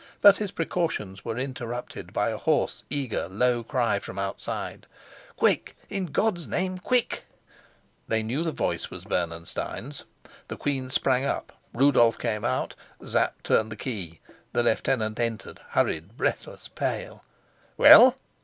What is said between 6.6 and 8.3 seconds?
quick!" They